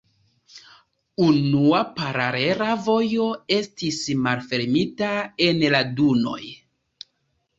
[1.25, 5.11] Unua paralela vojo estis malfermita
[5.49, 6.41] en la dunoj.